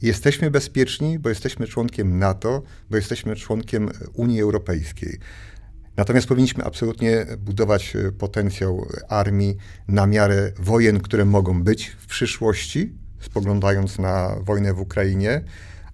jesteśmy 0.05 0.51
bezpieczni, 0.51 1.19
bo 1.19 1.29
jesteśmy 1.29 1.67
członkiem 1.67 2.19
NATO, 2.19 2.63
bo 2.89 2.95
jesteśmy 2.95 3.35
członkiem 3.35 3.89
Unii 4.13 4.41
Europejskiej. 4.41 5.19
Natomiast 5.97 6.27
powinniśmy 6.27 6.63
absolutnie 6.63 7.25
budować 7.37 7.95
e, 7.95 8.11
potencjał 8.11 8.87
armii 9.09 9.57
na 9.87 10.07
miarę 10.07 10.51
wojen, 10.59 10.99
które 10.99 11.25
mogą 11.25 11.63
być 11.63 11.87
w 11.87 12.07
przyszłości, 12.07 12.93
spoglądając 13.19 13.99
na 13.99 14.35
wojnę 14.41 14.73
w 14.73 14.79
Ukrainie, 14.79 15.41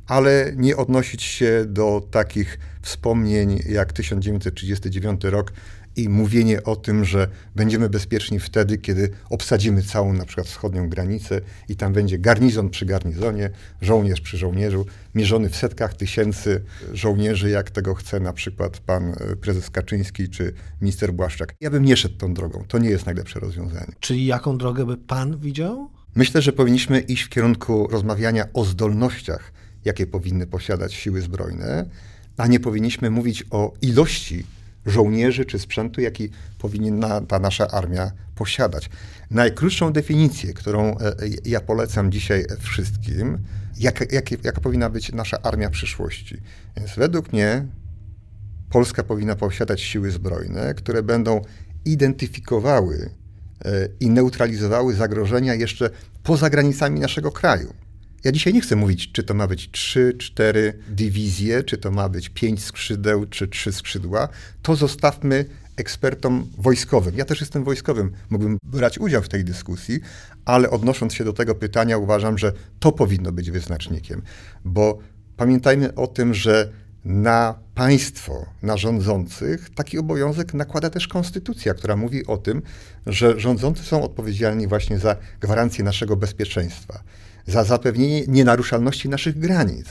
ale 0.08 0.54
nie 0.56 0.78
odnosić 0.78 1.24
się 1.24 1.66
do 1.68 2.08
takich 2.12 2.60
wspomnień 2.82 3.60
jak 3.70 3.94
1939 3.94 5.24
rok, 5.24 5.54
i 5.96 6.10
mówienie 6.10 6.64
o 6.64 6.76
tym, 6.76 7.06
że 7.06 7.28
będziemy 7.56 7.90
bezpieczni 7.90 8.40
wtedy, 8.40 8.78
kiedy 8.78 9.10
obsadzimy 9.30 9.84
całą 9.84 10.14
na 10.14 10.26
przykład 10.26 10.48
wschodnią 10.48 10.90
granicę 10.90 11.42
i 11.70 11.76
tam 11.76 11.94
będzie 11.94 12.20
garnizon 12.20 12.70
przy 12.70 12.86
garnizonie, 12.86 13.50
żołnierz 13.82 14.22
przy 14.22 14.38
żołnierzu, 14.38 14.86
mierzony 15.16 15.50
w 15.50 15.56
setkach 15.56 15.94
tysięcy 15.94 16.64
żołnierzy, 16.94 17.50
jak 17.50 17.72
tego 17.72 17.96
chce 17.96 18.20
na 18.20 18.34
przykład 18.34 18.80
pan 18.80 19.10
e, 19.10 19.36
prezes 19.36 19.70
Kaczyński 19.70 20.30
czy 20.30 20.54
minister 20.82 21.14
Błaszczak. 21.14 21.56
Ja 21.62 21.70
bym 21.70 21.86
nie 21.86 21.98
szedł 21.98 22.18
tą 22.18 22.34
drogą. 22.34 22.64
To 22.68 22.78
nie 22.78 22.90
jest 22.90 23.06
najlepsze 23.06 23.40
rozwiązanie. 23.40 23.92
Czyli 24.00 24.26
jaką 24.26 24.58
drogę 24.58 24.86
by 24.86 24.98
pan 24.98 25.38
widział? 25.38 25.90
Myślę, 26.16 26.42
że 26.42 26.54
powinniśmy 26.54 27.00
iść 27.00 27.24
w 27.24 27.30
kierunku 27.30 27.88
rozmawiania 27.88 28.46
o 28.54 28.66
zdolnościach, 28.66 29.52
jakie 29.86 30.08
powinny 30.08 30.48
posiadać 30.48 30.94
siły 30.94 31.22
zbrojne, 31.22 31.86
a 32.38 32.48
nie 32.48 32.60
powinniśmy 32.60 33.10
mówić 33.10 33.44
o 33.52 33.74
ilości 33.82 34.46
żołnierzy 34.86 35.46
czy 35.46 35.60
sprzętu, 35.60 36.02
jaki 36.02 36.30
powinna 36.58 37.22
ta 37.22 37.40
nasza 37.40 37.68
armia 37.68 38.12
posiadać. 38.36 38.90
Najkrótszą 39.32 39.94
definicję, 39.94 40.54
którą 40.54 40.98
e, 40.98 41.16
ja 41.46 41.60
polecam 41.60 42.12
dzisiaj 42.12 42.46
wszystkim, 42.60 43.38
jak, 43.78 44.12
jak, 44.12 44.44
jaka 44.46 44.62
powinna 44.62 44.90
być 44.90 45.12
nasza 45.12 45.42
armia 45.42 45.70
przyszłości. 45.70 46.38
Więc 46.78 46.96
według 46.96 47.34
mnie 47.34 47.66
Polska 48.70 49.04
powinna 49.04 49.36
posiadać 49.36 49.82
siły 49.82 50.12
zbrojne, 50.12 50.74
które 50.74 51.04
będą 51.04 51.42
identyfikowały 51.86 53.10
e, 53.66 53.88
i 54.00 54.10
neutralizowały 54.10 54.94
zagrożenia 54.94 55.54
jeszcze 55.54 55.90
poza 56.24 56.50
granicami 56.50 57.00
naszego 57.00 57.32
kraju. 57.32 57.74
Ja 58.24 58.32
dzisiaj 58.32 58.54
nie 58.54 58.62
chcę 58.62 58.76
mówić, 58.76 59.12
czy 59.12 59.24
to 59.24 59.34
ma 59.34 59.48
być 59.48 59.72
trzy, 59.72 60.14
cztery 60.20 60.74
dywizje, 60.90 61.64
czy 61.64 61.78
to 61.78 61.92
ma 61.92 62.10
być 62.10 62.30
pięć 62.30 62.64
skrzydeł, 62.64 63.26
czy 63.26 63.48
trzy 63.48 63.72
skrzydła. 63.72 64.28
To 64.62 64.76
zostawmy 64.76 65.46
ekspertom 65.78 66.48
wojskowym. 66.58 67.18
Ja 67.18 67.26
też 67.26 67.42
jestem 67.42 67.64
wojskowym, 67.64 68.12
mógłbym 68.30 68.58
brać 68.64 69.00
udział 69.00 69.22
w 69.22 69.30
tej 69.30 69.44
dyskusji, 69.44 70.00
ale 70.46 70.70
odnosząc 70.70 71.14
się 71.14 71.24
do 71.24 71.34
tego 71.34 71.56
pytania, 71.56 71.98
uważam, 71.98 72.38
że 72.38 72.54
to 72.80 72.92
powinno 72.92 73.32
być 73.32 73.52
wyznacznikiem, 73.52 74.22
bo 74.66 75.00
pamiętajmy 75.38 75.96
o 75.96 76.08
tym, 76.08 76.34
że 76.34 76.72
na 77.06 77.60
państwo, 77.76 78.46
na 78.64 78.78
rządzących 78.78 79.70
taki 79.76 79.98
obowiązek 79.98 80.54
nakłada 80.54 80.90
też 80.90 81.08
konstytucja, 81.08 81.74
która 81.74 81.96
mówi 81.96 82.26
o 82.26 82.38
tym, 82.38 82.62
że 83.06 83.40
rządzący 83.40 83.84
są 83.84 84.04
odpowiedzialni 84.04 84.68
właśnie 84.68 85.00
za 85.00 85.16
gwarancję 85.40 85.84
naszego 85.84 86.16
bezpieczeństwa 86.16 87.04
za 87.52 87.64
zapewnienie 87.64 88.24
nienaruszalności 88.28 89.10
naszych 89.10 89.40
granic. 89.40 89.86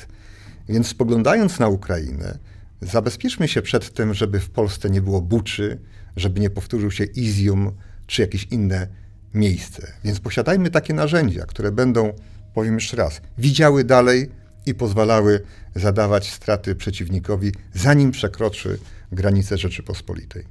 Więc 0.69 0.87
spoglądając 0.87 1.59
na 1.59 1.69
Ukrainę, 1.69 2.39
zabezpieczmy 2.81 3.49
się 3.49 3.63
przed 3.63 3.95
tym, 3.95 4.15
żeby 4.15 4.41
w 4.41 4.51
Polsce 4.51 4.91
nie 4.91 5.03
było 5.03 5.21
Buczy, 5.21 5.79
żeby 6.17 6.41
nie 6.41 6.51
powtórzył 6.51 6.91
się 6.91 7.05
Izium 7.05 7.73
czy 8.07 8.23
jakieś 8.23 8.45
inne 8.51 8.87
miejsce. 9.35 9.93
Więc 10.05 10.21
posiadajmy 10.21 10.71
takie 10.71 10.95
narzędzia, 10.95 11.47
które 11.47 11.73
będą, 11.73 12.13
powiem 12.55 12.75
jeszcze 12.75 12.97
raz, 12.97 13.21
widziały 13.39 13.85
dalej 13.85 14.31
i 14.67 14.75
pozwalały 14.75 15.41
zadawać 15.75 16.31
straty 16.31 16.75
przeciwnikowi, 16.75 17.53
zanim 17.75 18.11
przekroczy 18.11 18.79
granice 19.13 19.59
Rzeczypospolitej. 19.59 20.45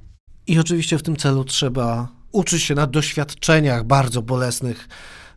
I 0.46 0.58
oczywiście 0.58 0.98
w 0.98 1.02
tym 1.02 1.16
celu 1.16 1.44
trzeba 1.44 2.08
uczyć 2.32 2.62
się 2.62 2.74
na 2.74 2.86
doświadczeniach 2.86 3.84
bardzo 3.84 4.22
bolesnych 4.22 4.88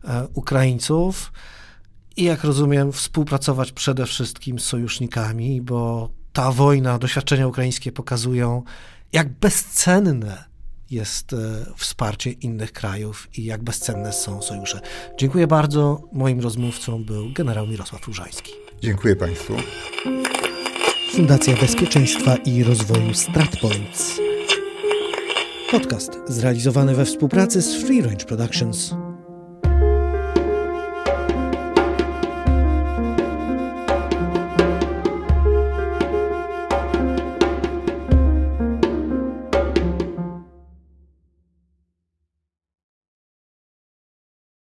e, 0.04 0.28
Ukraińców 0.34 1.32
i 2.16 2.24
jak 2.24 2.44
rozumiem, 2.44 2.92
współpracować 2.92 3.72
przede 3.72 4.06
wszystkim 4.06 4.58
z 4.58 4.64
sojusznikami, 4.64 5.62
bo 5.62 6.10
ta 6.32 6.52
wojna, 6.52 6.98
doświadczenia 6.98 7.46
ukraińskie 7.46 7.92
pokazują, 7.92 8.62
jak 9.12 9.28
bezcenne 9.28 10.44
jest 10.90 11.32
e, 11.32 11.36
wsparcie 11.76 12.30
innych 12.30 12.72
krajów 12.72 13.28
i 13.38 13.44
jak 13.44 13.62
bezcenne 13.62 14.12
są 14.12 14.42
sojusze. 14.42 14.80
Dziękuję 15.18 15.46
bardzo. 15.46 16.02
Moim 16.12 16.40
rozmówcą 16.40 17.04
był 17.04 17.32
generał 17.32 17.66
Mirosław 17.66 18.06
Różański. 18.06 18.52
Dziękuję 18.82 19.16
Państwu. 19.16 19.54
Fundacja 21.12 21.56
Bezpieczeństwa 21.56 22.36
i 22.36 22.64
Rozwoju 22.64 23.14
StratPoints. 23.14 24.20
Podcast 25.70 26.12
zrealizowany 26.28 26.94
we 26.94 27.04
współpracy 27.04 27.62
z 27.62 27.74
Free 27.74 28.02
Range 28.02 28.24
Productions. 28.24 28.94